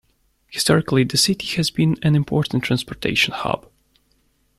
Historically, 0.47 1.03
the 1.03 1.15
city 1.15 1.45
has 1.57 1.69
been 1.69 1.95
an 2.01 2.15
important 2.15 2.63
transportation 2.63 3.35
hub. 3.35 3.69